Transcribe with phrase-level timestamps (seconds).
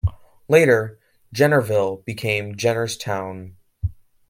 [0.47, 0.97] Later,
[1.31, 3.53] Jennerville became Jennerstown.